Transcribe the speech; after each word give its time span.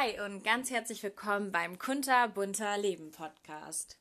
Hi 0.00 0.18
und 0.18 0.42
ganz 0.44 0.70
herzlich 0.70 1.02
willkommen 1.02 1.52
beim 1.52 1.78
Kunter 1.78 2.26
Bunter 2.28 2.78
Leben 2.78 3.10
Podcast. 3.10 3.98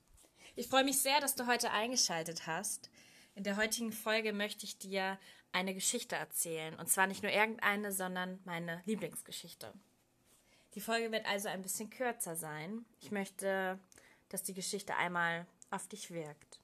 Ich 0.56 0.70
freue 0.70 0.86
mich 0.86 1.02
sehr, 1.02 1.20
dass 1.20 1.36
du 1.36 1.46
heute 1.46 1.72
eingeschaltet 1.72 2.48
hast. 2.48 2.90
In 3.36 3.44
der 3.44 3.58
heutigen 3.58 3.92
Folge 3.92 4.32
möchte 4.32 4.64
ich 4.64 4.78
dir 4.78 5.20
eine 5.52 5.74
Geschichte 5.74 6.16
erzählen. 6.16 6.74
Und 6.76 6.88
zwar 6.88 7.06
nicht 7.06 7.22
nur 7.22 7.34
irgendeine, 7.34 7.92
sondern 7.92 8.40
meine 8.46 8.82
Lieblingsgeschichte. 8.86 9.74
Die 10.76 10.80
Folge 10.80 11.12
wird 11.12 11.26
also 11.26 11.50
ein 11.50 11.64
bisschen 11.64 11.90
kürzer 11.90 12.38
sein. 12.38 12.86
Ich 13.02 13.12
möchte, 13.12 13.78
dass 14.30 14.44
die 14.44 14.54
Geschichte 14.54 14.96
einmal 14.96 15.48
auf 15.70 15.90
dich 15.90 16.12
wirkt. 16.12 16.62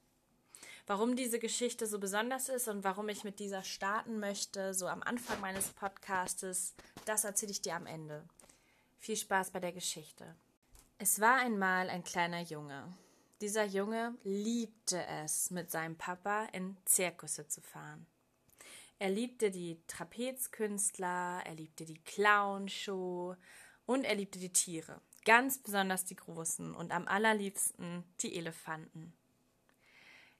Warum 0.87 1.17
diese 1.17 1.39
Geschichte 1.39 1.87
so 1.87 1.99
besonders 1.99 2.47
ist 2.47 2.69
und 2.69 2.85
warum 2.85 3.09
ich 3.09 3.25
mit 3.25 3.39
dieser 3.39 3.63
starten 3.63 4.17
möchte, 4.19 4.73
so 4.73 4.87
am 4.87 5.03
Anfang 5.03 5.41
meines 5.41 5.69
Podcastes, 5.71 6.73
das 7.03 7.25
erzähle 7.25 7.51
ich 7.51 7.61
dir 7.61 7.75
am 7.75 7.85
Ende. 7.85 8.23
Viel 9.05 9.17
Spaß 9.17 9.51
bei 9.51 9.59
der 9.59 9.71
Geschichte. 9.71 10.35
Es 10.97 11.19
war 11.21 11.35
einmal 11.35 11.91
ein 11.91 12.03
kleiner 12.03 12.41
Junge. 12.41 12.91
Dieser 13.39 13.63
Junge 13.63 14.17
liebte 14.23 15.05
es, 15.05 15.51
mit 15.51 15.69
seinem 15.69 15.95
Papa 15.95 16.45
in 16.53 16.75
Zirkusse 16.85 17.47
zu 17.47 17.61
fahren. 17.61 18.07
Er 18.97 19.11
liebte 19.11 19.51
die 19.51 19.79
Trapezkünstler, 19.85 21.43
er 21.45 21.53
liebte 21.53 21.85
die 21.85 21.99
Clownshow 21.99 23.35
und 23.85 24.05
er 24.05 24.15
liebte 24.15 24.39
die 24.39 24.51
Tiere, 24.51 24.99
ganz 25.23 25.59
besonders 25.59 26.05
die 26.05 26.15
großen 26.15 26.73
und 26.73 26.91
am 26.91 27.07
allerliebsten 27.07 28.03
die 28.21 28.35
Elefanten. 28.35 29.13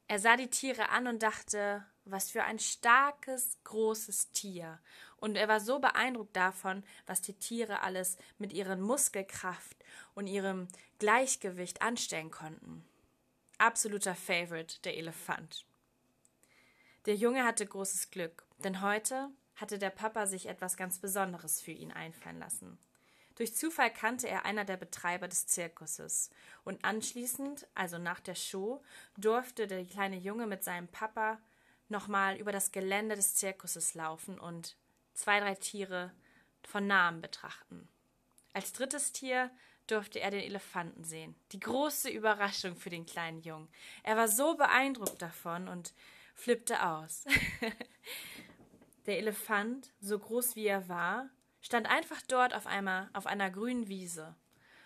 Er 0.07 0.17
sah 0.17 0.37
die 0.37 0.49
Tiere 0.49 0.89
an 0.89 1.05
und 1.05 1.21
dachte, 1.21 1.85
was 2.05 2.31
für 2.31 2.43
ein 2.43 2.59
starkes, 2.59 3.57
großes 3.63 4.31
Tier. 4.31 4.79
Und 5.17 5.35
er 5.35 5.47
war 5.47 5.59
so 5.59 5.79
beeindruckt 5.79 6.35
davon, 6.35 6.83
was 7.07 7.21
die 7.21 7.33
Tiere 7.33 7.81
alles 7.81 8.17
mit 8.37 8.53
ihren 8.53 8.81
Muskelkraft 8.81 9.77
und 10.13 10.27
ihrem 10.27 10.67
Gleichgewicht 10.99 11.81
anstellen 11.81 12.31
konnten. 12.31 12.85
Absoluter 13.57 14.15
Favorite, 14.15 14.81
der 14.83 14.97
Elefant. 14.97 15.65
Der 17.05 17.15
Junge 17.15 17.43
hatte 17.43 17.65
großes 17.65 18.11
Glück, 18.11 18.45
denn 18.59 18.81
heute 18.81 19.29
hatte 19.55 19.79
der 19.79 19.89
Papa 19.89 20.27
sich 20.27 20.47
etwas 20.47 20.75
ganz 20.77 20.99
Besonderes 20.99 21.61
für 21.61 21.71
ihn 21.71 21.91
einfallen 21.91 22.39
lassen. 22.39 22.77
Durch 23.35 23.55
Zufall 23.55 23.91
kannte 23.91 24.29
er 24.29 24.45
einer 24.45 24.63
der 24.63 24.77
Betreiber 24.77 25.27
des 25.27 25.45
Zirkuses. 25.47 26.29
Und 26.63 26.83
anschließend, 26.85 27.67
also 27.75 27.97
nach 27.97 28.21
der 28.21 28.35
Show, 28.35 28.81
durfte 29.17 29.67
der 29.67 29.83
kleine 29.85 30.17
Junge 30.17 30.47
mit 30.47 30.63
seinem 30.63 30.87
Papa 30.87 31.39
nochmal 31.89 32.37
über 32.37 32.51
das 32.51 32.71
Gelände 32.71 33.15
des 33.15 33.35
Zirkuses 33.35 33.93
laufen 33.93 34.39
und 34.39 34.75
zwei, 35.13 35.39
drei 35.39 35.55
Tiere 35.55 36.11
von 36.63 36.87
nahem 36.87 37.21
betrachten. 37.21 37.87
Als 38.53 38.73
drittes 38.73 39.11
Tier 39.11 39.51
durfte 39.87 40.19
er 40.19 40.31
den 40.31 40.41
Elefanten 40.41 41.03
sehen. 41.03 41.35
Die 41.51 41.59
große 41.59 42.09
Überraschung 42.09 42.75
für 42.75 42.89
den 42.89 43.05
kleinen 43.05 43.41
Jungen. 43.41 43.69
Er 44.03 44.17
war 44.17 44.27
so 44.27 44.55
beeindruckt 44.55 45.21
davon 45.21 45.67
und 45.67 45.93
flippte 46.33 46.83
aus. 46.85 47.25
der 49.05 49.19
Elefant, 49.19 49.91
so 49.99 50.17
groß 50.17 50.55
wie 50.55 50.65
er 50.65 50.89
war, 50.89 51.29
stand 51.61 51.87
einfach 51.87 52.21
dort 52.27 52.53
auf 52.53 52.67
einmal 52.67 53.09
auf 53.13 53.27
einer 53.27 53.51
grünen 53.51 53.87
Wiese. 53.87 54.35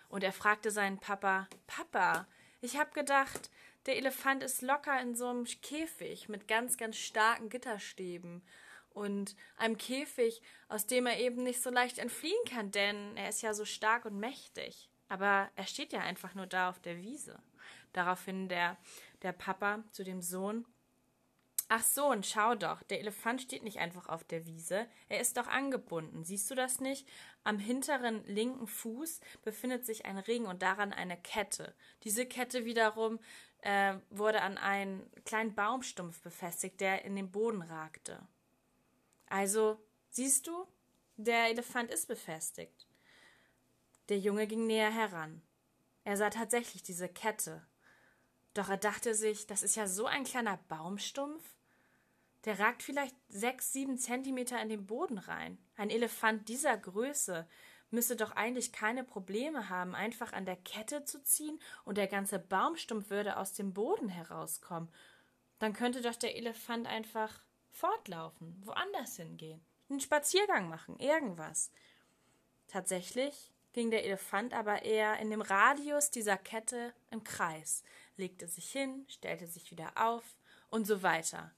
Und 0.08 0.24
er 0.24 0.32
fragte 0.32 0.70
seinen 0.70 0.98
Papa: 0.98 1.48
Papa, 1.66 2.26
ich 2.60 2.78
hab 2.78 2.92
gedacht, 2.92 3.50
der 3.86 3.96
Elefant 3.96 4.42
ist 4.42 4.62
locker 4.62 5.00
in 5.00 5.14
so 5.14 5.28
einem 5.28 5.44
Käfig 5.44 6.28
mit 6.28 6.48
ganz, 6.48 6.76
ganz 6.76 6.96
starken 6.96 7.48
Gitterstäben 7.48 8.42
und 8.90 9.36
einem 9.56 9.78
Käfig, 9.78 10.42
aus 10.68 10.86
dem 10.86 11.06
er 11.06 11.18
eben 11.18 11.42
nicht 11.42 11.62
so 11.62 11.70
leicht 11.70 11.98
entfliehen 11.98 12.44
kann, 12.48 12.70
denn 12.70 13.16
er 13.16 13.28
ist 13.28 13.42
ja 13.42 13.54
so 13.54 13.64
stark 13.64 14.04
und 14.04 14.18
mächtig. 14.18 14.90
Aber 15.08 15.50
er 15.56 15.66
steht 15.66 15.92
ja 15.92 16.00
einfach 16.00 16.34
nur 16.34 16.46
da 16.46 16.68
auf 16.68 16.80
der 16.80 16.98
Wiese. 16.98 17.42
Daraufhin 17.92 18.48
der, 18.48 18.76
der 19.22 19.32
Papa 19.32 19.82
zu 19.92 20.04
dem 20.04 20.22
Sohn 20.22 20.66
Ach 21.72 21.84
so, 21.84 22.06
und 22.06 22.26
schau 22.26 22.56
doch, 22.56 22.82
der 22.82 22.98
Elefant 22.98 23.42
steht 23.42 23.62
nicht 23.62 23.78
einfach 23.78 24.08
auf 24.08 24.24
der 24.24 24.44
Wiese, 24.44 24.88
er 25.08 25.20
ist 25.20 25.36
doch 25.36 25.46
angebunden. 25.46 26.24
Siehst 26.24 26.50
du 26.50 26.56
das 26.56 26.80
nicht? 26.80 27.06
Am 27.44 27.60
hinteren 27.60 28.24
linken 28.24 28.66
Fuß 28.66 29.20
befindet 29.44 29.86
sich 29.86 30.04
ein 30.04 30.18
Ring 30.18 30.46
und 30.46 30.62
daran 30.62 30.92
eine 30.92 31.16
Kette. 31.16 31.76
Diese 32.02 32.26
Kette 32.26 32.64
wiederum 32.64 33.20
äh, 33.62 33.94
wurde 34.10 34.42
an 34.42 34.58
einen 34.58 35.10
kleinen 35.24 35.54
Baumstumpf 35.54 36.20
befestigt, 36.22 36.80
der 36.80 37.04
in 37.04 37.16
den 37.16 37.30
Boden 37.30 37.62
ragte. 37.62 38.26
Also, 39.26 39.78
siehst 40.10 40.46
du, 40.46 40.66
der 41.16 41.48
Elefant 41.48 41.90
ist 41.90 42.08
befestigt. 42.08 42.86
Der 44.08 44.18
Junge 44.18 44.46
ging 44.46 44.66
näher 44.66 44.90
heran. 44.90 45.42
Er 46.04 46.16
sah 46.16 46.30
tatsächlich 46.30 46.82
diese 46.82 47.08
Kette. 47.08 47.64
Doch 48.54 48.68
er 48.68 48.78
dachte 48.78 49.14
sich, 49.14 49.46
das 49.46 49.62
ist 49.62 49.76
ja 49.76 49.86
so 49.86 50.06
ein 50.06 50.24
kleiner 50.24 50.56
Baumstumpf. 50.68 51.44
Der 52.44 52.58
ragt 52.58 52.82
vielleicht 52.82 53.14
sechs, 53.28 53.72
sieben 53.72 53.98
Zentimeter 53.98 54.60
in 54.60 54.70
den 54.70 54.86
Boden 54.86 55.18
rein. 55.18 55.58
Ein 55.76 55.90
Elefant 55.90 56.48
dieser 56.48 56.76
Größe 56.76 57.46
müsse 57.90 58.16
doch 58.16 58.32
eigentlich 58.32 58.72
keine 58.72 59.04
Probleme 59.04 59.68
haben, 59.68 59.94
einfach 59.94 60.32
an 60.32 60.46
der 60.46 60.56
Kette 60.56 61.04
zu 61.04 61.22
ziehen 61.22 61.60
und 61.84 61.98
der 61.98 62.06
ganze 62.06 62.38
Baumstumpf 62.38 63.10
würde 63.10 63.36
aus 63.36 63.52
dem 63.52 63.72
Boden 63.72 64.08
herauskommen. 64.08 64.88
Dann 65.58 65.72
könnte 65.72 66.00
doch 66.00 66.16
der 66.16 66.36
Elefant 66.36 66.86
einfach 66.86 67.40
fortlaufen, 67.70 68.60
woanders 68.64 69.16
hingehen, 69.16 69.60
einen 69.88 70.00
Spaziergang 70.00 70.68
machen, 70.68 70.98
irgendwas. 70.98 71.70
Tatsächlich 72.68 73.52
ging 73.72 73.90
der 73.90 74.04
Elefant 74.04 74.52
aber 74.54 74.82
eher 74.82 75.18
in 75.18 75.30
dem 75.30 75.42
Radius 75.42 76.10
dieser 76.10 76.36
Kette 76.36 76.92
im 77.10 77.24
Kreis, 77.24 77.82
legte 78.16 78.48
sich 78.48 78.70
hin, 78.70 79.04
stellte 79.08 79.46
sich 79.46 79.70
wieder 79.70 79.92
auf 79.96 80.24
und 80.70 80.86
so 80.86 81.02
weiter. 81.02 81.52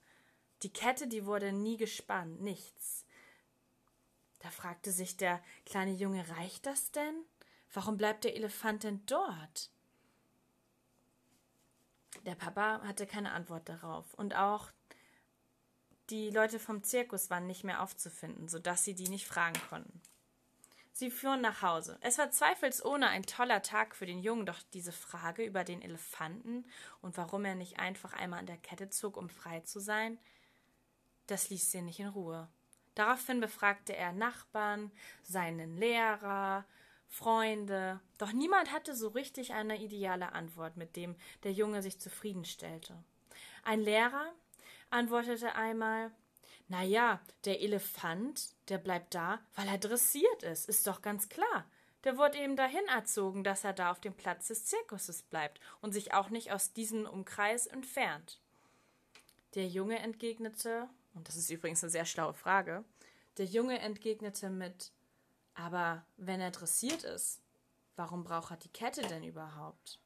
Die 0.62 0.72
Kette, 0.72 1.06
die 1.08 1.26
wurde 1.26 1.52
nie 1.52 1.76
gespannt, 1.76 2.40
nichts. 2.40 3.01
Da 4.42 4.50
fragte 4.50 4.90
sich 4.90 5.16
der 5.16 5.40
kleine 5.64 5.92
Junge, 5.92 6.28
reicht 6.36 6.66
das 6.66 6.90
denn? 6.90 7.14
Warum 7.72 7.96
bleibt 7.96 8.24
der 8.24 8.34
Elefant 8.34 8.82
denn 8.82 9.06
dort? 9.06 9.70
Der 12.26 12.34
Papa 12.34 12.82
hatte 12.82 13.06
keine 13.06 13.32
Antwort 13.32 13.68
darauf 13.68 14.12
und 14.14 14.34
auch 14.34 14.72
die 16.10 16.30
Leute 16.30 16.58
vom 16.58 16.82
Zirkus 16.82 17.30
waren 17.30 17.46
nicht 17.46 17.62
mehr 17.62 17.82
aufzufinden, 17.82 18.48
sodass 18.48 18.84
sie 18.84 18.94
die 18.94 19.08
nicht 19.08 19.28
fragen 19.28 19.58
konnten. 19.68 20.02
Sie 20.92 21.10
fuhren 21.10 21.40
nach 21.40 21.62
Hause. 21.62 21.96
Es 22.00 22.18
war 22.18 22.32
zweifelsohne 22.32 23.08
ein 23.08 23.22
toller 23.22 23.62
Tag 23.62 23.94
für 23.94 24.06
den 24.06 24.18
Jungen, 24.18 24.44
doch 24.44 24.60
diese 24.74 24.92
Frage 24.92 25.44
über 25.44 25.62
den 25.62 25.82
Elefanten 25.82 26.66
und 27.00 27.16
warum 27.16 27.44
er 27.44 27.54
nicht 27.54 27.78
einfach 27.78 28.12
einmal 28.12 28.40
an 28.40 28.46
der 28.46 28.58
Kette 28.58 28.90
zog, 28.90 29.16
um 29.16 29.30
frei 29.30 29.60
zu 29.60 29.78
sein, 29.78 30.18
das 31.28 31.48
ließ 31.48 31.70
sie 31.70 31.80
nicht 31.80 32.00
in 32.00 32.08
Ruhe. 32.08 32.48
Daraufhin 32.94 33.40
befragte 33.40 33.96
er 33.96 34.12
Nachbarn, 34.12 34.90
seinen 35.22 35.76
Lehrer, 35.78 36.64
Freunde, 37.08 38.00
doch 38.16 38.32
niemand 38.32 38.72
hatte 38.72 38.96
so 38.96 39.08
richtig 39.08 39.52
eine 39.52 39.82
ideale 39.82 40.32
Antwort, 40.32 40.78
mit 40.78 40.96
dem 40.96 41.14
der 41.42 41.52
Junge 41.52 41.82
sich 41.82 42.00
zufriedenstellte. 42.00 42.96
Ein 43.64 43.80
Lehrer 43.80 44.32
antwortete 44.88 45.54
einmal 45.54 46.10
Na 46.68 46.82
ja, 46.82 47.20
der 47.44 47.60
Elefant, 47.60 48.54
der 48.70 48.78
bleibt 48.78 49.14
da, 49.14 49.40
weil 49.56 49.68
er 49.68 49.76
dressiert 49.76 50.42
ist, 50.42 50.70
ist 50.70 50.86
doch 50.86 51.02
ganz 51.02 51.28
klar. 51.28 51.66
Der 52.04 52.16
wurde 52.16 52.38
eben 52.38 52.56
dahin 52.56 52.86
erzogen, 52.88 53.44
dass 53.44 53.62
er 53.62 53.74
da 53.74 53.90
auf 53.90 54.00
dem 54.00 54.14
Platz 54.14 54.48
des 54.48 54.64
Zirkuses 54.64 55.22
bleibt 55.22 55.60
und 55.82 55.92
sich 55.92 56.14
auch 56.14 56.30
nicht 56.30 56.50
aus 56.50 56.72
diesem 56.72 57.04
Umkreis 57.06 57.66
entfernt. 57.66 58.40
Der 59.54 59.68
Junge 59.68 59.98
entgegnete 59.98 60.88
und 61.14 61.28
das 61.28 61.36
ist 61.36 61.50
übrigens 61.50 61.82
eine 61.82 61.90
sehr 61.90 62.04
schlaue 62.04 62.34
Frage, 62.34 62.84
der 63.38 63.46
Junge 63.46 63.78
entgegnete 63.78 64.50
mit 64.50 64.92
Aber 65.54 66.04
wenn 66.16 66.40
er 66.40 66.50
dressiert 66.50 67.04
ist, 67.04 67.40
warum 67.96 68.24
braucht 68.24 68.52
er 68.52 68.56
die 68.56 68.68
Kette 68.68 69.02
denn 69.02 69.22
überhaupt? 69.22 69.98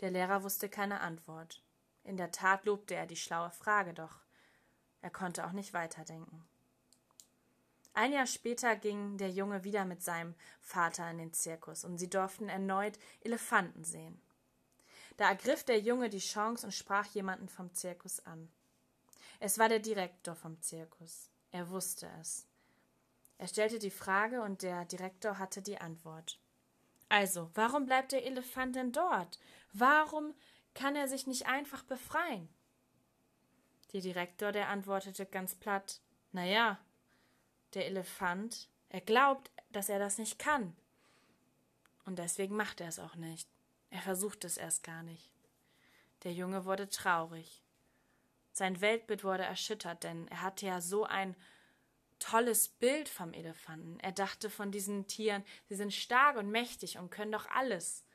Der 0.00 0.10
Lehrer 0.10 0.42
wusste 0.42 0.68
keine 0.68 1.00
Antwort. 1.00 1.62
In 2.04 2.16
der 2.16 2.30
Tat 2.30 2.66
lobte 2.66 2.94
er 2.94 3.06
die 3.06 3.16
schlaue 3.16 3.50
Frage, 3.50 3.94
doch 3.94 4.20
er 5.00 5.10
konnte 5.10 5.46
auch 5.46 5.52
nicht 5.52 5.72
weiterdenken. 5.72 6.46
Ein 7.94 8.12
Jahr 8.12 8.26
später 8.26 8.76
ging 8.76 9.16
der 9.16 9.30
Junge 9.30 9.64
wieder 9.64 9.86
mit 9.86 10.02
seinem 10.02 10.34
Vater 10.60 11.10
in 11.10 11.16
den 11.16 11.32
Zirkus 11.32 11.82
und 11.82 11.96
sie 11.96 12.10
durften 12.10 12.50
erneut 12.50 12.98
Elefanten 13.22 13.84
sehen. 13.84 14.20
Da 15.16 15.28
ergriff 15.28 15.64
der 15.64 15.80
Junge 15.80 16.10
die 16.10 16.18
Chance 16.18 16.66
und 16.66 16.72
sprach 16.72 17.06
jemanden 17.06 17.48
vom 17.48 17.72
Zirkus 17.72 18.24
an. 18.26 18.50
Es 19.40 19.58
war 19.58 19.68
der 19.68 19.80
Direktor 19.80 20.34
vom 20.34 20.60
Zirkus. 20.60 21.30
Er 21.50 21.68
wusste 21.70 22.08
es. 22.20 22.46
Er 23.38 23.48
stellte 23.48 23.78
die 23.78 23.90
Frage 23.90 24.42
und 24.42 24.62
der 24.62 24.84
Direktor 24.84 25.38
hatte 25.38 25.62
die 25.62 25.78
Antwort. 25.78 26.38
Also, 27.08 27.50
warum 27.54 27.86
bleibt 27.86 28.12
der 28.12 28.24
Elefant 28.26 28.76
denn 28.76 28.92
dort? 28.92 29.38
Warum 29.72 30.34
kann 30.74 30.96
er 30.96 31.08
sich 31.08 31.26
nicht 31.26 31.46
einfach 31.46 31.82
befreien? 31.82 32.48
Der 33.92 34.00
Direktor, 34.00 34.52
der 34.52 34.68
antwortete 34.68 35.26
ganz 35.26 35.54
platt, 35.54 36.00
na 36.32 36.44
ja, 36.44 36.78
der 37.74 37.86
Elefant, 37.86 38.68
er 38.88 39.00
glaubt, 39.00 39.50
dass 39.70 39.88
er 39.88 39.98
das 39.98 40.18
nicht 40.18 40.38
kann. 40.38 40.74
Und 42.04 42.18
deswegen 42.18 42.56
macht 42.56 42.80
er 42.80 42.88
es 42.88 42.98
auch 42.98 43.16
nicht. 43.16 43.48
Er 43.90 44.00
versucht 44.00 44.44
es 44.44 44.56
erst 44.56 44.82
gar 44.82 45.02
nicht. 45.02 45.30
Der 46.24 46.32
Junge 46.32 46.64
wurde 46.64 46.88
traurig. 46.88 47.62
Sein 48.56 48.80
Weltbild 48.80 49.22
wurde 49.22 49.42
erschüttert, 49.42 50.02
denn 50.02 50.28
er 50.28 50.40
hatte 50.40 50.64
ja 50.64 50.80
so 50.80 51.04
ein 51.04 51.36
tolles 52.18 52.68
Bild 52.68 53.06
vom 53.06 53.34
Elefanten. 53.34 54.00
Er 54.00 54.12
dachte 54.12 54.48
von 54.48 54.72
diesen 54.72 55.06
Tieren, 55.06 55.44
sie 55.68 55.74
sind 55.74 55.92
stark 55.92 56.38
und 56.38 56.50
mächtig 56.50 56.96
und 56.96 57.10
können 57.10 57.32
doch 57.32 57.46
alles. 57.50 58.06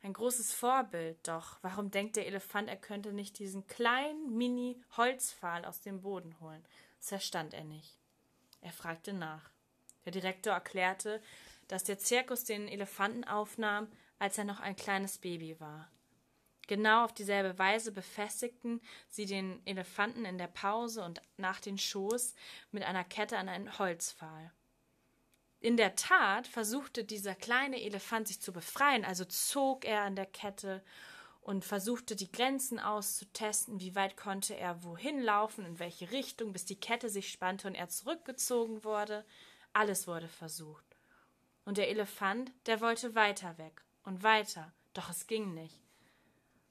Ein 0.00 0.12
großes 0.12 0.52
Vorbild, 0.54 1.26
doch 1.26 1.58
warum 1.62 1.90
denkt 1.90 2.14
der 2.14 2.28
Elefant, 2.28 2.68
er 2.68 2.76
könnte 2.76 3.12
nicht 3.12 3.40
diesen 3.40 3.66
kleinen 3.66 4.36
Mini-Holzpfahl 4.36 5.64
aus 5.64 5.80
dem 5.80 6.00
Boden 6.00 6.38
holen? 6.38 6.64
Das 6.98 7.08
verstand 7.08 7.52
er 7.52 7.64
nicht. 7.64 7.98
Er 8.60 8.72
fragte 8.72 9.12
nach. 9.12 9.50
Der 10.04 10.12
Direktor 10.12 10.52
erklärte, 10.52 11.20
dass 11.66 11.82
der 11.82 11.98
Zirkus 11.98 12.44
den 12.44 12.68
Elefanten 12.68 13.24
aufnahm, 13.24 13.90
als 14.20 14.38
er 14.38 14.44
noch 14.44 14.60
ein 14.60 14.76
kleines 14.76 15.18
Baby 15.18 15.58
war. 15.58 15.90
Genau 16.68 17.04
auf 17.04 17.14
dieselbe 17.14 17.58
Weise 17.58 17.90
befestigten 17.90 18.80
sie 19.08 19.24
den 19.24 19.66
Elefanten 19.66 20.26
in 20.26 20.36
der 20.36 20.48
Pause 20.48 21.02
und 21.02 21.20
nach 21.38 21.60
den 21.60 21.78
Schoß 21.78 22.34
mit 22.72 22.84
einer 22.84 23.04
Kette 23.04 23.38
an 23.38 23.48
einen 23.48 23.78
Holzpfahl. 23.78 24.52
In 25.60 25.78
der 25.78 25.96
Tat 25.96 26.46
versuchte 26.46 27.04
dieser 27.04 27.34
kleine 27.34 27.82
Elefant 27.82 28.28
sich 28.28 28.40
zu 28.40 28.52
befreien, 28.52 29.04
also 29.06 29.24
zog 29.24 29.86
er 29.86 30.02
an 30.02 30.14
der 30.14 30.26
Kette 30.26 30.84
und 31.40 31.64
versuchte 31.64 32.14
die 32.14 32.30
Grenzen 32.30 32.78
auszutesten, 32.78 33.80
wie 33.80 33.94
weit 33.94 34.18
konnte 34.18 34.54
er 34.54 34.84
wohin 34.84 35.22
laufen, 35.22 35.64
in 35.64 35.78
welche 35.78 36.10
Richtung, 36.10 36.52
bis 36.52 36.66
die 36.66 36.78
Kette 36.78 37.08
sich 37.08 37.30
spannte 37.30 37.66
und 37.66 37.76
er 37.76 37.88
zurückgezogen 37.88 38.84
wurde. 38.84 39.24
Alles 39.72 40.06
wurde 40.06 40.28
versucht. 40.28 40.84
Und 41.64 41.78
der 41.78 41.88
Elefant, 41.88 42.52
der 42.66 42.82
wollte 42.82 43.14
weiter 43.14 43.56
weg 43.56 43.82
und 44.02 44.22
weiter, 44.22 44.74
doch 44.92 45.08
es 45.08 45.26
ging 45.26 45.54
nicht. 45.54 45.87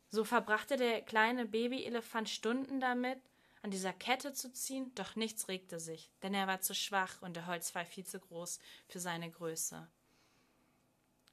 So 0.09 0.23
verbrachte 0.23 0.77
der 0.77 1.01
kleine 1.01 1.45
Babyelefant 1.45 2.29
Stunden 2.29 2.79
damit, 2.79 3.19
an 3.61 3.71
dieser 3.71 3.93
Kette 3.93 4.33
zu 4.33 4.51
ziehen, 4.53 4.93
doch 4.95 5.15
nichts 5.15 5.47
regte 5.47 5.79
sich, 5.79 6.09
denn 6.23 6.33
er 6.33 6.47
war 6.47 6.61
zu 6.61 6.73
schwach 6.73 7.21
und 7.21 7.35
der 7.35 7.47
Holzpfahl 7.47 7.85
viel 7.85 8.05
zu 8.05 8.19
groß 8.19 8.59
für 8.87 8.99
seine 8.99 9.29
Größe. 9.29 9.87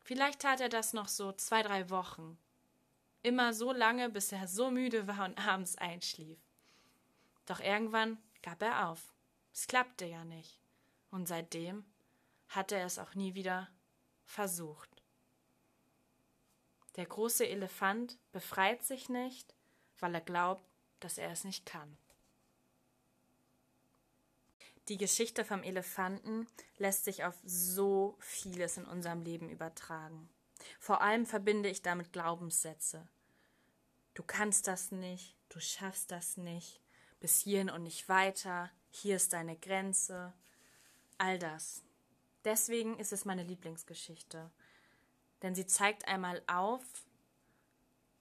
Vielleicht 0.03 0.41
tat 0.41 0.61
er 0.61 0.69
das 0.69 0.93
noch 0.93 1.09
so 1.09 1.32
zwei, 1.32 1.62
drei 1.62 1.88
Wochen. 1.91 2.38
Immer 3.23 3.55
so 3.55 3.73
lange, 3.73 4.11
bis 4.11 4.32
er 4.32 4.49
so 4.49 4.71
müde 4.71 5.06
war 5.06 5.25
und 5.25 5.38
abends 5.49 5.77
einschlief. 5.77 6.38
Doch 7.47 7.61
irgendwann 7.61 8.19
gab 8.43 8.62
er 8.62 8.88
auf. 8.88 9.15
Es 9.53 9.67
klappte 9.67 10.05
ja 10.05 10.25
nicht. 10.25 10.59
Und 11.11 11.29
seitdem 11.29 11.85
hatte 12.49 12.77
er 12.77 12.87
es 12.87 12.99
auch 12.99 13.15
nie 13.15 13.35
wieder 13.35 13.69
versucht. 14.25 14.94
Der 16.96 17.06
große 17.06 17.46
Elefant 17.46 18.19
befreit 18.32 18.82
sich 18.85 19.08
nicht, 19.08 19.55
weil 19.99 20.14
er 20.14 20.20
glaubt, 20.20 20.64
dass 21.00 21.19
er 21.19 21.31
es 21.31 21.44
nicht 21.44 21.67
kann. 21.67 21.96
Die 24.88 24.99
Geschichte 24.99 25.44
vom 25.44 25.62
Elefanten 25.62 26.46
lässt 26.76 27.05
sich 27.05 27.25
auf 27.25 27.35
so 27.43 28.17
vieles 28.20 28.76
in 28.76 28.85
unserem 28.85 29.23
Leben 29.23 29.49
übertragen. 29.49 30.29
Vor 30.79 31.00
allem 31.00 31.26
verbinde 31.26 31.69
ich 31.69 31.82
damit 31.82 32.12
Glaubenssätze. 32.12 33.08
Du 34.12 34.23
kannst 34.23 34.69
das 34.69 34.93
nicht, 34.93 35.37
du 35.49 35.58
schaffst 35.58 36.11
das 36.11 36.37
nicht, 36.37 36.81
bis 37.19 37.41
hierhin 37.41 37.70
und 37.70 37.82
nicht 37.82 38.08
weiter, 38.08 38.70
hier 38.91 39.17
ist 39.17 39.32
deine 39.32 39.56
Grenze, 39.56 40.32
all 41.19 41.38
das. 41.38 41.82
Deswegen 42.44 42.99
ist 42.99 43.12
es 43.12 43.25
meine 43.25 43.43
Lieblingsgeschichte, 43.43 44.50
denn 45.44 45.55
sie 45.55 45.67
zeigt 45.67 46.08
einmal 46.08 46.43
auf, 46.46 46.82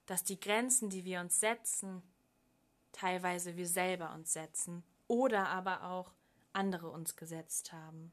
dass 0.04 0.24
die 0.24 0.38
Grenzen, 0.38 0.90
die 0.90 1.06
wir 1.06 1.20
uns 1.20 1.40
setzen, 1.40 2.02
teilweise 2.92 3.56
wir 3.56 3.66
selber 3.66 4.12
uns 4.12 4.34
setzen 4.34 4.84
oder 5.08 5.48
aber 5.48 5.84
auch 5.84 6.12
andere 6.52 6.90
uns 6.90 7.16
gesetzt 7.16 7.72
haben. 7.72 8.12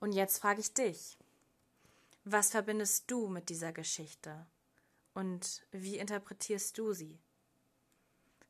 Und 0.00 0.12
jetzt 0.12 0.38
frage 0.38 0.60
ich 0.60 0.72
dich, 0.72 1.18
was 2.24 2.50
verbindest 2.52 3.10
du 3.10 3.28
mit 3.28 3.50
dieser 3.50 3.74
Geschichte 3.74 4.46
und 5.12 5.66
wie 5.72 5.98
interpretierst 5.98 6.78
du 6.78 6.94
sie? 6.94 7.20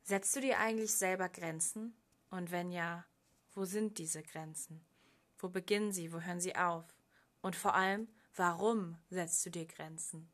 Setzt 0.03 0.33
du 0.37 0.39
dir 0.39 0.59
eigentlich 0.59 0.93
selber 0.93 1.27
Grenzen? 1.27 1.93
Und 2.29 2.51
wenn 2.51 2.71
ja, 2.71 3.05
wo 3.53 3.65
sind 3.65 3.97
diese 3.97 4.23
Grenzen? 4.23 4.79
Wo 5.39 5.49
beginnen 5.49 5.91
sie? 5.91 6.13
Wo 6.13 6.21
hören 6.21 6.39
sie 6.39 6.55
auf? 6.55 6.85
Und 7.43 7.57
vor 7.57 7.75
allem, 7.75 8.07
warum 8.35 8.97
setzt 9.09 9.45
du 9.45 9.51
dir 9.51 9.65
Grenzen? 9.65 10.31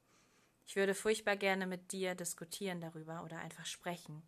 Ich 0.66 0.76
würde 0.76 0.94
furchtbar 0.94 1.36
gerne 1.36 1.66
mit 1.66 1.92
dir 1.92 2.14
diskutieren 2.14 2.80
darüber 2.80 3.24
oder 3.26 3.40
einfach 3.40 3.66
sprechen. 3.66 4.22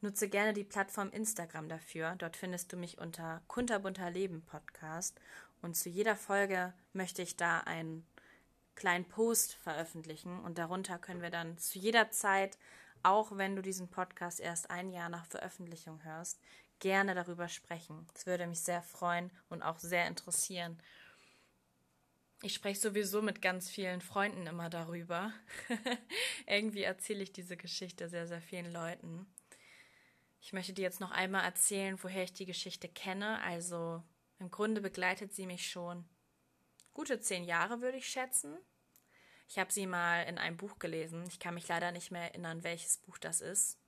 Nutze 0.00 0.30
gerne 0.30 0.54
die 0.54 0.64
Plattform 0.64 1.10
Instagram 1.10 1.68
dafür. 1.68 2.16
Dort 2.16 2.38
findest 2.38 2.72
du 2.72 2.78
mich 2.78 2.98
unter 2.98 3.42
Kunterbunter 3.46 4.10
Leben 4.10 4.40
Podcast. 4.40 5.20
Und 5.60 5.76
zu 5.76 5.90
jeder 5.90 6.16
Folge 6.16 6.72
möchte 6.94 7.20
ich 7.20 7.36
da 7.36 7.60
einen 7.60 8.06
kleinen 8.74 9.04
Post 9.04 9.52
veröffentlichen. 9.56 10.40
Und 10.40 10.56
darunter 10.56 10.98
können 10.98 11.20
wir 11.20 11.30
dann 11.30 11.58
zu 11.58 11.78
jeder 11.78 12.10
Zeit, 12.10 12.58
auch 13.02 13.36
wenn 13.36 13.54
du 13.54 13.60
diesen 13.60 13.88
Podcast 13.88 14.40
erst 14.40 14.70
ein 14.70 14.88
Jahr 14.88 15.10
nach 15.10 15.26
Veröffentlichung 15.26 16.02
hörst, 16.04 16.40
gerne 16.78 17.14
darüber 17.14 17.48
sprechen. 17.48 18.06
Das 18.14 18.24
würde 18.24 18.46
mich 18.46 18.60
sehr 18.60 18.82
freuen 18.82 19.30
und 19.50 19.62
auch 19.62 19.78
sehr 19.78 20.06
interessieren. 20.06 20.78
Ich 22.44 22.54
spreche 22.54 22.80
sowieso 22.80 23.22
mit 23.22 23.40
ganz 23.40 23.70
vielen 23.70 24.00
Freunden 24.00 24.48
immer 24.48 24.68
darüber. 24.68 25.32
Irgendwie 26.46 26.82
erzähle 26.82 27.22
ich 27.22 27.32
diese 27.32 27.56
Geschichte 27.56 28.08
sehr, 28.08 28.26
sehr 28.26 28.42
vielen 28.42 28.72
Leuten. 28.72 29.26
Ich 30.40 30.52
möchte 30.52 30.72
dir 30.72 30.82
jetzt 30.82 30.98
noch 30.98 31.12
einmal 31.12 31.44
erzählen, 31.44 32.02
woher 32.02 32.24
ich 32.24 32.32
die 32.32 32.46
Geschichte 32.46 32.88
kenne. 32.88 33.40
Also 33.42 34.02
im 34.40 34.50
Grunde 34.50 34.80
begleitet 34.80 35.32
sie 35.32 35.46
mich 35.46 35.70
schon 35.70 36.04
gute 36.92 37.20
zehn 37.20 37.44
Jahre, 37.44 37.80
würde 37.80 37.98
ich 37.98 38.08
schätzen. 38.08 38.58
Ich 39.48 39.58
habe 39.58 39.72
sie 39.72 39.86
mal 39.86 40.24
in 40.24 40.36
einem 40.36 40.56
Buch 40.56 40.80
gelesen. 40.80 41.24
Ich 41.28 41.38
kann 41.38 41.54
mich 41.54 41.68
leider 41.68 41.92
nicht 41.92 42.10
mehr 42.10 42.22
erinnern, 42.22 42.64
welches 42.64 42.98
Buch 42.98 43.18
das 43.18 43.40
ist. 43.40 43.78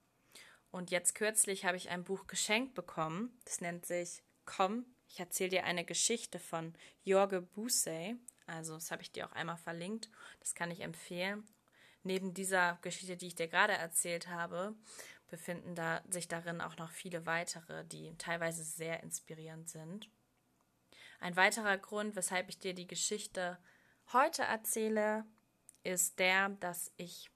Und 0.70 0.92
jetzt 0.92 1.16
kürzlich 1.16 1.64
habe 1.64 1.76
ich 1.76 1.88
ein 1.88 2.04
Buch 2.04 2.28
geschenkt 2.28 2.75
bekommen. 2.75 3.37
Das 3.44 3.61
nennt 3.61 3.84
sich 3.84 4.23
Komm, 4.44 4.84
ich 5.08 5.20
erzähle 5.20 5.50
dir 5.50 5.64
eine 5.64 5.84
Geschichte 5.84 6.38
von 6.38 6.75
Jorge 7.02 7.40
Busey. 7.40 8.16
Also, 8.46 8.74
das 8.74 8.90
habe 8.90 9.02
ich 9.02 9.12
dir 9.12 9.26
auch 9.26 9.32
einmal 9.32 9.56
verlinkt. 9.56 10.10
Das 10.40 10.54
kann 10.54 10.70
ich 10.70 10.80
empfehlen. 10.80 11.46
Neben 12.02 12.34
dieser 12.34 12.78
Geschichte, 12.82 13.16
die 13.16 13.28
ich 13.28 13.34
dir 13.34 13.48
gerade 13.48 13.72
erzählt 13.72 14.28
habe, 14.28 14.74
befinden 15.28 15.74
da, 15.74 16.02
sich 16.10 16.28
darin 16.28 16.60
auch 16.60 16.76
noch 16.76 16.90
viele 16.90 17.24
weitere, 17.26 17.84
die 17.84 18.14
teilweise 18.18 18.62
sehr 18.62 19.02
inspirierend 19.02 19.68
sind. 19.68 20.10
Ein 21.18 21.36
weiterer 21.36 21.78
Grund, 21.78 22.16
weshalb 22.16 22.50
ich 22.50 22.58
dir 22.58 22.74
die 22.74 22.86
Geschichte 22.86 23.58
heute 24.12 24.42
erzähle, 24.42 25.24
ist 25.82 26.18
der, 26.18 26.50
dass 26.50 26.92
ich, 26.96 27.30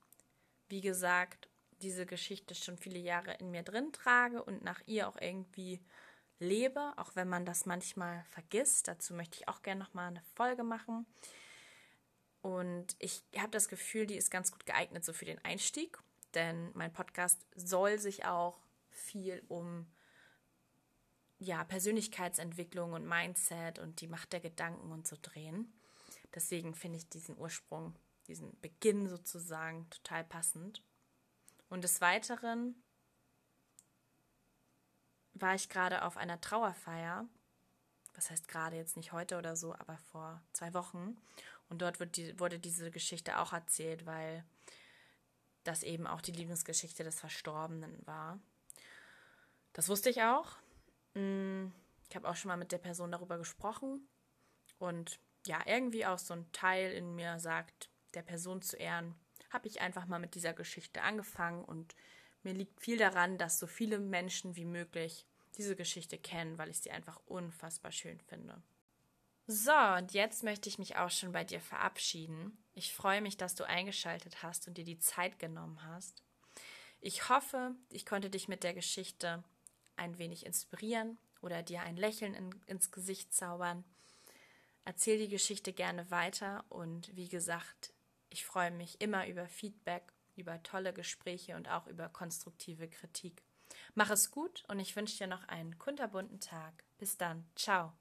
wie 0.68 0.82
gesagt, 0.82 1.48
diese 1.80 2.04
Geschichte 2.04 2.54
schon 2.54 2.76
viele 2.76 2.98
Jahre 2.98 3.34
in 3.34 3.50
mir 3.50 3.62
drin 3.62 3.92
trage 3.92 4.42
und 4.42 4.62
nach 4.62 4.82
ihr 4.86 5.08
auch 5.08 5.16
irgendwie 5.20 5.80
lebe, 6.38 6.92
auch 6.96 7.14
wenn 7.14 7.28
man 7.28 7.44
das 7.44 7.66
manchmal 7.66 8.24
vergisst. 8.30 8.88
Dazu 8.88 9.14
möchte 9.14 9.38
ich 9.38 9.48
auch 9.48 9.62
gerne 9.62 9.80
noch 9.80 9.94
mal 9.94 10.08
eine 10.08 10.22
Folge 10.34 10.64
machen. 10.64 11.06
Und 12.42 12.96
ich 12.98 13.24
habe 13.36 13.50
das 13.50 13.68
Gefühl, 13.68 14.06
die 14.06 14.16
ist 14.16 14.30
ganz 14.30 14.52
gut 14.52 14.64
geeignet 14.64 15.04
so 15.04 15.12
für 15.12 15.24
den 15.24 15.44
Einstieg 15.44 15.98
denn 16.34 16.70
mein 16.74 16.92
Podcast 16.92 17.44
soll 17.54 17.98
sich 17.98 18.24
auch 18.24 18.58
viel 18.90 19.42
um 19.48 19.86
ja, 21.38 21.64
Persönlichkeitsentwicklung 21.64 22.92
und 22.92 23.06
Mindset 23.06 23.78
und 23.78 24.00
die 24.00 24.08
Macht 24.08 24.32
der 24.32 24.40
Gedanken 24.40 24.90
und 24.90 25.06
so 25.06 25.16
drehen. 25.20 25.72
Deswegen 26.34 26.74
finde 26.74 26.98
ich 26.98 27.08
diesen 27.08 27.38
Ursprung, 27.38 27.94
diesen 28.26 28.58
Beginn 28.60 29.08
sozusagen 29.08 29.88
total 29.90 30.24
passend. 30.24 30.82
Und 31.68 31.84
des 31.84 32.00
Weiteren 32.00 32.82
war 35.40 35.54
ich 35.54 35.68
gerade 35.68 36.04
auf 36.04 36.16
einer 36.16 36.40
Trauerfeier, 36.40 37.26
was 38.14 38.30
heißt 38.30 38.48
gerade 38.48 38.76
jetzt 38.76 38.96
nicht 38.96 39.12
heute 39.12 39.38
oder 39.38 39.56
so, 39.56 39.74
aber 39.74 39.96
vor 40.10 40.42
zwei 40.52 40.74
Wochen. 40.74 41.16
Und 41.68 41.82
dort 41.82 42.16
die, 42.16 42.38
wurde 42.40 42.58
diese 42.58 42.90
Geschichte 42.90 43.38
auch 43.38 43.52
erzählt, 43.52 44.06
weil 44.06 44.44
das 45.64 45.82
eben 45.82 46.06
auch 46.06 46.20
die 46.20 46.32
Lieblingsgeschichte 46.32 47.04
des 47.04 47.20
Verstorbenen 47.20 48.06
war. 48.06 48.40
Das 49.72 49.88
wusste 49.88 50.10
ich 50.10 50.22
auch. 50.22 50.56
Mm, 51.14 51.66
ich 52.08 52.16
habe 52.16 52.28
auch 52.28 52.36
schon 52.36 52.48
mal 52.48 52.56
mit 52.56 52.72
der 52.72 52.78
Person 52.78 53.12
darüber 53.12 53.38
gesprochen. 53.38 54.08
Und 54.78 55.20
ja, 55.46 55.60
irgendwie 55.66 56.06
auch 56.06 56.18
so 56.18 56.34
ein 56.34 56.50
Teil 56.52 56.92
in 56.92 57.14
mir 57.14 57.38
sagt, 57.38 57.90
der 58.14 58.22
Person 58.22 58.62
zu 58.62 58.76
ehren, 58.76 59.14
habe 59.50 59.68
ich 59.68 59.80
einfach 59.80 60.06
mal 60.06 60.18
mit 60.18 60.34
dieser 60.34 60.54
Geschichte 60.54 61.02
angefangen. 61.02 61.64
Und 61.64 61.94
mir 62.42 62.54
liegt 62.54 62.80
viel 62.80 62.98
daran, 62.98 63.38
dass 63.38 63.58
so 63.58 63.66
viele 63.66 63.98
Menschen 63.98 64.56
wie 64.56 64.64
möglich 64.64 65.26
diese 65.58 65.76
Geschichte 65.76 66.16
kennen, 66.16 66.56
weil 66.56 66.70
ich 66.70 66.80
sie 66.80 66.90
einfach 66.90 67.20
unfassbar 67.26 67.92
schön 67.92 68.20
finde. 68.20 68.62
So, 69.46 69.72
und 69.96 70.12
jetzt 70.12 70.44
möchte 70.44 70.68
ich 70.68 70.78
mich 70.78 70.96
auch 70.96 71.10
schon 71.10 71.32
bei 71.32 71.42
dir 71.42 71.60
verabschieden. 71.60 72.56
Ich 72.74 72.92
freue 72.92 73.20
mich, 73.20 73.36
dass 73.36 73.54
du 73.54 73.64
eingeschaltet 73.64 74.42
hast 74.42 74.68
und 74.68 74.76
dir 74.78 74.84
die 74.84 74.98
Zeit 74.98 75.38
genommen 75.38 75.82
hast. 75.84 76.22
Ich 77.00 77.28
hoffe, 77.28 77.74
ich 77.90 78.04
konnte 78.04 78.28
dich 78.28 78.48
mit 78.48 78.62
der 78.62 78.74
Geschichte 78.74 79.42
ein 79.96 80.18
wenig 80.18 80.44
inspirieren 80.44 81.18
oder 81.40 81.62
dir 81.62 81.80
ein 81.80 81.96
Lächeln 81.96 82.34
in, 82.34 82.54
ins 82.66 82.90
Gesicht 82.90 83.32
zaubern. 83.32 83.84
Erzähl 84.84 85.18
die 85.18 85.28
Geschichte 85.28 85.72
gerne 85.72 86.10
weiter 86.10 86.64
und 86.68 87.14
wie 87.16 87.28
gesagt, 87.28 87.92
ich 88.30 88.44
freue 88.44 88.70
mich 88.70 89.00
immer 89.00 89.26
über 89.28 89.46
Feedback, 89.48 90.12
über 90.36 90.62
tolle 90.62 90.92
Gespräche 90.92 91.56
und 91.56 91.68
auch 91.68 91.86
über 91.86 92.08
konstruktive 92.08 92.88
Kritik. 92.88 93.42
Mach 93.98 94.10
es 94.10 94.30
gut 94.30 94.62
und 94.68 94.78
ich 94.78 94.94
wünsche 94.94 95.18
dir 95.18 95.26
noch 95.26 95.48
einen 95.48 95.76
kunterbunten 95.76 96.38
Tag. 96.38 96.84
Bis 96.98 97.16
dann. 97.16 97.50
Ciao. 97.56 97.94